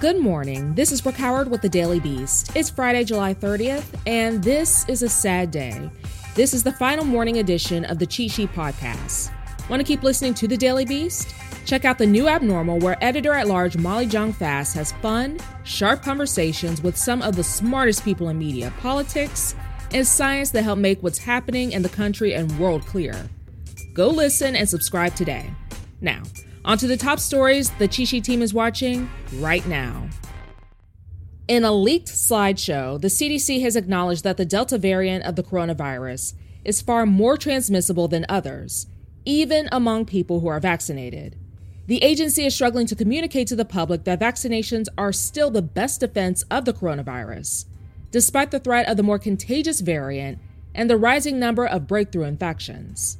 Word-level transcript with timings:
Good 0.00 0.20
morning. 0.20 0.76
This 0.76 0.92
is 0.92 1.00
Brooke 1.00 1.16
Howard 1.16 1.50
with 1.50 1.60
the 1.60 1.68
Daily 1.68 1.98
Beast. 1.98 2.54
It's 2.54 2.70
Friday, 2.70 3.02
July 3.02 3.34
30th, 3.34 3.84
and 4.06 4.44
this 4.44 4.88
is 4.88 5.02
a 5.02 5.08
sad 5.08 5.50
day. 5.50 5.90
This 6.36 6.54
is 6.54 6.62
the 6.62 6.70
final 6.70 7.04
morning 7.04 7.38
edition 7.38 7.84
of 7.84 7.98
the 7.98 8.06
Cheat 8.06 8.30
Sheet 8.30 8.52
Podcast. 8.52 9.32
Want 9.68 9.80
to 9.80 9.84
keep 9.84 10.04
listening 10.04 10.34
to 10.34 10.46
the 10.46 10.56
Daily 10.56 10.84
Beast? 10.84 11.34
Check 11.64 11.84
out 11.84 11.98
the 11.98 12.06
new 12.06 12.28
Abnormal, 12.28 12.78
where 12.78 12.96
editor 13.02 13.32
at 13.32 13.48
large 13.48 13.76
Molly 13.76 14.06
Jong 14.06 14.32
Fast 14.32 14.76
has 14.76 14.92
fun, 14.92 15.40
sharp 15.64 16.00
conversations 16.00 16.80
with 16.80 16.96
some 16.96 17.20
of 17.20 17.34
the 17.34 17.42
smartest 17.42 18.04
people 18.04 18.28
in 18.28 18.38
media, 18.38 18.72
politics, 18.78 19.56
and 19.92 20.06
science 20.06 20.52
that 20.52 20.62
help 20.62 20.78
make 20.78 21.02
what's 21.02 21.18
happening 21.18 21.72
in 21.72 21.82
the 21.82 21.88
country 21.88 22.34
and 22.34 22.56
world 22.60 22.86
clear. 22.86 23.28
Go 23.94 24.10
listen 24.10 24.54
and 24.54 24.68
subscribe 24.68 25.16
today. 25.16 25.50
Now, 26.00 26.22
on 26.68 26.76
to 26.76 26.86
the 26.86 26.98
top 26.98 27.18
stories 27.18 27.70
the 27.78 27.90
Sheet 27.90 28.22
team 28.24 28.42
is 28.42 28.52
watching 28.52 29.10
right 29.36 29.66
now. 29.66 30.06
In 31.48 31.64
a 31.64 31.72
leaked 31.72 32.08
slideshow, 32.08 33.00
the 33.00 33.08
CDC 33.08 33.62
has 33.62 33.74
acknowledged 33.74 34.22
that 34.24 34.36
the 34.36 34.44
Delta 34.44 34.76
variant 34.76 35.24
of 35.24 35.34
the 35.34 35.42
coronavirus 35.42 36.34
is 36.66 36.82
far 36.82 37.06
more 37.06 37.38
transmissible 37.38 38.06
than 38.06 38.26
others, 38.28 38.86
even 39.24 39.66
among 39.72 40.04
people 40.04 40.40
who 40.40 40.48
are 40.48 40.60
vaccinated. 40.60 41.36
The 41.86 42.02
agency 42.04 42.44
is 42.44 42.54
struggling 42.54 42.86
to 42.88 42.94
communicate 42.94 43.48
to 43.48 43.56
the 43.56 43.64
public 43.64 44.04
that 44.04 44.20
vaccinations 44.20 44.88
are 44.98 45.10
still 45.10 45.50
the 45.50 45.62
best 45.62 46.00
defense 46.00 46.42
of 46.50 46.66
the 46.66 46.74
coronavirus, 46.74 47.64
despite 48.10 48.50
the 48.50 48.60
threat 48.60 48.86
of 48.86 48.98
the 48.98 49.02
more 49.02 49.18
contagious 49.18 49.80
variant 49.80 50.38
and 50.74 50.90
the 50.90 50.98
rising 50.98 51.38
number 51.38 51.66
of 51.66 51.86
breakthrough 51.86 52.24
infections. 52.24 53.16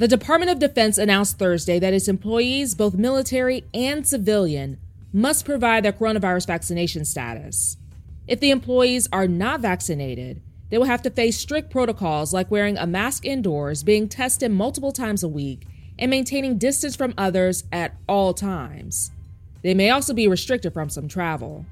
The 0.00 0.08
Department 0.08 0.50
of 0.50 0.58
Defense 0.58 0.96
announced 0.96 1.38
Thursday 1.38 1.78
that 1.78 1.92
its 1.92 2.08
employees, 2.08 2.74
both 2.74 2.94
military 2.94 3.64
and 3.74 4.06
civilian, 4.08 4.78
must 5.12 5.44
provide 5.44 5.84
their 5.84 5.92
coronavirus 5.92 6.46
vaccination 6.46 7.04
status. 7.04 7.76
If 8.26 8.40
the 8.40 8.50
employees 8.50 9.10
are 9.12 9.28
not 9.28 9.60
vaccinated, 9.60 10.40
they 10.70 10.78
will 10.78 10.86
have 10.86 11.02
to 11.02 11.10
face 11.10 11.36
strict 11.36 11.70
protocols 11.70 12.32
like 12.32 12.50
wearing 12.50 12.78
a 12.78 12.86
mask 12.86 13.26
indoors, 13.26 13.82
being 13.82 14.08
tested 14.08 14.50
multiple 14.50 14.90
times 14.90 15.22
a 15.22 15.28
week, 15.28 15.66
and 15.98 16.10
maintaining 16.10 16.56
distance 16.56 16.96
from 16.96 17.12
others 17.18 17.64
at 17.70 17.94
all 18.08 18.32
times. 18.32 19.10
They 19.60 19.74
may 19.74 19.90
also 19.90 20.14
be 20.14 20.26
restricted 20.26 20.72
from 20.72 20.88
some 20.88 21.08
travel. 21.08 21.66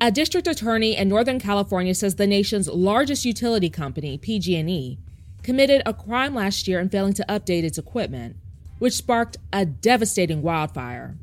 A 0.00 0.10
district 0.10 0.46
attorney 0.46 0.96
in 0.96 1.10
Northern 1.10 1.40
California 1.40 1.94
says 1.94 2.14
the 2.14 2.26
nation's 2.26 2.70
largest 2.70 3.26
utility 3.26 3.68
company, 3.68 4.16
PG&E, 4.16 4.96
committed 5.42 5.82
a 5.84 5.94
crime 5.94 6.34
last 6.34 6.68
year 6.68 6.80
in 6.80 6.88
failing 6.88 7.14
to 7.14 7.24
update 7.28 7.64
its 7.64 7.78
equipment, 7.78 8.36
which 8.78 8.94
sparked 8.94 9.36
a 9.52 9.64
devastating 9.64 10.42
wildfire. 10.42 11.16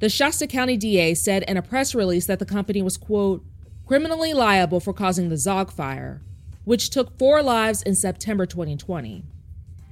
The 0.00 0.08
Shasta 0.08 0.46
County 0.46 0.76
DA 0.76 1.14
said 1.14 1.44
in 1.46 1.56
a 1.56 1.62
press 1.62 1.94
release 1.94 2.26
that 2.26 2.38
the 2.38 2.46
company 2.46 2.80
was, 2.80 2.96
quote, 2.96 3.44
criminally 3.86 4.32
liable 4.32 4.80
for 4.80 4.92
causing 4.92 5.28
the 5.28 5.34
Zogg 5.34 5.70
fire, 5.70 6.22
which 6.64 6.90
took 6.90 7.18
four 7.18 7.42
lives 7.42 7.82
in 7.82 7.94
September 7.94 8.46
2020. 8.46 9.24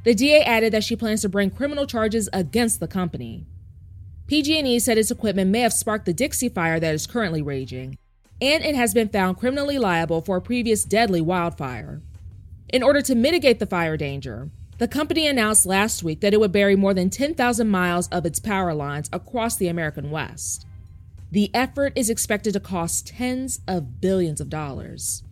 The 0.05 0.15
DA 0.15 0.43
added 0.43 0.73
that 0.73 0.85
she 0.85 0.97
plans 0.97 1.23
to 1.23 1.29
bring 1.29 1.51
criminal 1.51 1.87
charges 1.87 2.29
against 2.33 2.81
the 2.81 2.89
company. 2.89 3.45
PG&E 4.29 4.79
said 4.79 4.99
its 4.99 5.11
equipment 5.11 5.51
may 5.51 5.61
have 5.61 5.73
sparked 5.73 6.07
the 6.07 6.13
Dixie 6.13 6.49
Fire 6.49 6.79
that 6.79 6.95
is 6.95 7.07
currently 7.07 7.43
raging, 7.43 7.99
and 8.41 8.65
it 8.65 8.75
has 8.75 8.95
been 8.95 9.09
found 9.09 9.37
criminally 9.37 9.79
liable 9.79 10.21
for 10.21 10.37
a 10.37 10.43
previous 10.43 10.85
deadly 10.85 11.21
wildfire. 11.21 12.01
In 12.71 12.83
order 12.83 13.01
to 13.03 13.15
mitigate 13.15 13.61
the 13.61 13.67
fire 13.67 13.97
danger, 13.97 14.51
the 14.77 14.89
company 14.89 15.27
announced 15.27 15.65
last 15.65 16.03
week 16.03 16.21
that 16.21 16.35
it 16.35 16.41
would 16.41 16.53
bury 16.53 16.77
more 16.77 16.93
than 16.93 17.09
10,000 17.09 17.69
miles 17.69 18.09
of 18.09 18.27
its 18.27 18.39
power 18.39 18.75
lines 18.75 19.09
across 19.13 19.57
the 19.57 19.69
American 19.69 20.11
West. 20.11 20.67
The 21.31 21.51
effort 21.55 21.95
is 21.97 22.11
expected 22.11 22.53
to 22.53 22.61
cost 22.61 23.09
tens 23.09 23.61
of 23.67 24.01
billions 24.01 24.41
of 24.41 24.51
dollars. 24.51 25.23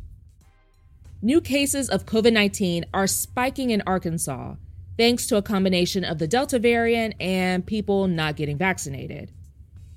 New 1.20 1.41
cases 1.41 1.91
of 1.91 2.06
COVID 2.06 2.32
19 2.32 2.86
are 2.94 3.06
spiking 3.06 3.70
in 3.70 3.82
Arkansas 3.86 4.54
thanks 4.96 5.26
to 5.26 5.36
a 5.36 5.42
combination 5.42 6.04
of 6.04 6.19
the 6.19 6.26
Delta 6.26 6.58
variant 6.58 7.14
and 7.20 7.66
people 7.66 8.06
not 8.08 8.36
getting 8.36 8.56
vaccinated. 8.56 9.30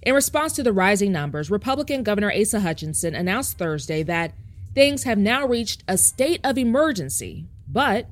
In 0.01 0.13
response 0.13 0.53
to 0.53 0.63
the 0.63 0.73
rising 0.73 1.11
numbers, 1.11 1.49
Republican 1.49 2.03
Governor 2.03 2.31
Asa 2.31 2.59
Hutchinson 2.59 3.15
announced 3.15 3.57
Thursday 3.57 4.03
that 4.03 4.33
things 4.79 5.03
have 5.03 5.17
now 5.17 5.45
reached 5.45 5.83
a 5.89 5.97
state 5.97 6.39
of 6.41 6.57
emergency, 6.57 7.45
but 7.67 8.07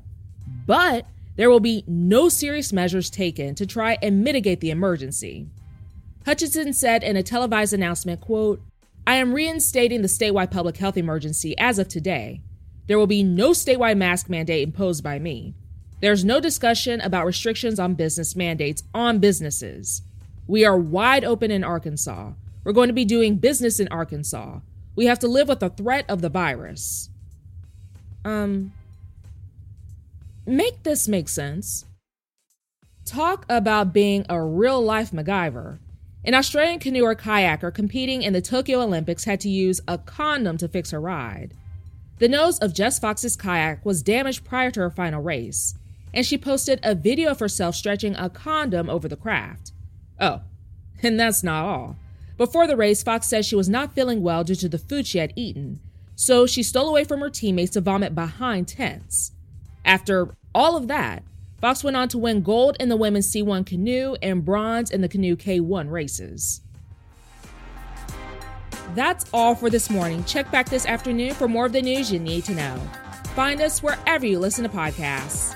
but 0.66 1.06
there 1.38 1.50
will 1.50 1.62
be 1.62 1.86
no 1.88 2.28
serious 2.28 2.74
measures 2.74 3.10
taken 3.10 3.56
to 3.56 3.66
try 3.66 3.98
and 4.02 4.22
mitigate 4.22 4.60
the 4.60 4.70
emergency. 4.70 5.48
Hutchinson 6.26 6.74
said 6.74 7.04
in 7.04 7.16
a 7.16 7.24
televised 7.24 7.74
announcement, 7.74 8.20
quote, 8.20 8.62
I 9.06 9.16
am 9.16 9.34
reinstating 9.34 10.02
the 10.02 10.10
statewide 10.10 10.52
public 10.52 10.76
health 10.76 10.98
emergency 10.98 11.58
as 11.58 11.80
of 11.80 11.88
today. 11.88 12.42
There 12.88 13.00
will 13.00 13.08
be 13.08 13.24
no 13.24 13.52
statewide 13.52 13.96
mask 13.96 14.28
mandate 14.28 14.68
imposed 14.68 15.06
by 15.06 15.20
me. 15.20 15.54
There's 16.02 16.26
no 16.26 16.42
discussion 16.42 17.00
about 17.00 17.26
restrictions 17.26 17.80
on 17.80 17.94
business 17.94 18.36
mandates 18.36 18.84
on 18.94 19.20
businesses. 19.20 20.02
We 20.48 20.66
are 20.66 20.78
wide 20.78 21.24
open 21.24 21.50
in 21.50 21.64
Arkansas. 21.64 22.34
We're 22.66 22.74
going 22.74 22.90
to 22.90 22.94
be 22.94 23.06
doing 23.06 23.38
business 23.38 23.80
in 23.80 23.88
Arkansas. 23.88 24.60
We 24.98 25.06
have 25.06 25.20
to 25.20 25.28
live 25.28 25.48
with 25.48 25.60
the 25.60 25.70
threat 25.70 26.06
of 26.10 26.22
the 26.22 26.28
virus. 26.28 27.10
Um, 28.26 28.74
make 30.46 30.82
this 30.82 31.08
make 31.08 31.30
sense. 31.30 31.86
Talk 33.06 33.46
about 33.48 33.94
being 33.94 34.26
a 34.28 34.42
real 34.42 34.82
life 34.82 35.12
MacGyver. 35.12 35.78
An 36.26 36.34
Australian 36.34 36.80
canoeer 36.80 37.16
kayaker 37.16 37.72
competing 37.72 38.24
in 38.24 38.34
the 38.34 38.42
Tokyo 38.42 38.82
Olympics 38.82 39.26
had 39.26 39.40
to 39.42 39.50
use 39.50 39.80
a 39.88 40.00
condom 40.00 40.58
to 40.58 40.68
fix 40.68 40.90
her 40.90 41.00
ride. 41.00 41.54
The 42.18 42.28
nose 42.28 42.58
of 42.58 42.74
Jess 42.74 42.98
Fox's 42.98 43.36
kayak 43.36 43.86
was 43.86 44.02
damaged 44.02 44.46
prior 44.46 44.72
to 44.72 44.80
her 44.80 44.90
final 44.90 45.22
race, 45.22 45.76
and 46.12 46.26
she 46.26 46.40
posted 46.40 46.80
a 46.82 46.96
video 46.96 47.30
of 47.30 47.40
herself 47.40 47.76
stretching 47.76 48.16
a 48.16 48.32
condom 48.32 48.90
over 48.90 49.08
the 49.08 49.16
craft. 49.16 49.74
Oh, 50.20 50.42
and 51.04 51.20
that's 51.20 51.44
not 51.44 51.66
all. 51.66 51.98
Before 52.38 52.68
the 52.68 52.78
race, 52.78 53.02
Fox 53.02 53.28
says 53.28 53.46
she 53.46 53.56
was 53.56 53.68
not 53.68 53.94
feeling 53.94 54.22
well 54.22 54.44
due 54.44 54.56
to 54.56 54.70
the 54.70 54.78
food 54.78 55.08
she 55.08 55.18
had 55.18 55.34
eaten, 55.36 55.80
so 56.16 56.46
she 56.46 56.62
stole 56.62 56.88
away 56.88 57.04
from 57.04 57.20
her 57.22 57.30
teammates 57.30 57.72
to 57.72 57.82
vomit 57.82 58.14
behind 58.14 58.68
tents. 58.68 59.32
After 59.84 60.36
all 60.54 60.78
of 60.78 60.88
that, 60.88 61.24
Fox 61.60 61.84
went 61.84 61.98
on 61.98 62.08
to 62.10 62.20
win 62.20 62.44
gold 62.44 62.78
in 62.80 62.90
the 62.90 62.96
women's 62.96 63.32
C1 63.34 63.66
canoe 63.66 64.16
and 64.22 64.46
bronze 64.46 64.92
in 64.92 65.02
the 65.02 65.10
canoe 65.10 65.36
K1 65.36 65.90
races. 65.90 66.62
That's 68.94 69.26
all 69.34 69.56
for 69.56 69.70
this 69.70 69.90
morning. 69.90 70.24
Check 70.26 70.52
back 70.52 70.70
this 70.70 70.86
afternoon 70.86 71.34
for 71.34 71.48
more 71.48 71.66
of 71.66 71.74
the 71.74 71.82
news 71.82 72.12
you 72.12 72.20
need 72.20 72.46
to 72.46 72.54
know. 72.54 72.80
Find 73.36 73.62
us 73.62 73.82
wherever 73.82 74.26
you 74.26 74.40
listen 74.40 74.64
to 74.64 74.70
podcasts. 74.70 75.56